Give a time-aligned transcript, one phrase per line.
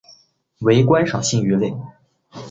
[0.61, 1.75] 为观赏性鱼类。